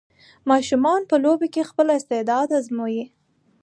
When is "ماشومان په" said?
0.49-1.15